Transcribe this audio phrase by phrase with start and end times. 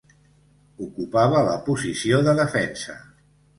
[0.85, 2.99] Ocupava la posició de defensa.